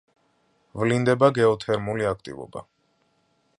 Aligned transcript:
ვლინდება 0.83 1.29
გეოთერმული 1.37 2.09
აქტივობა. 2.15 2.67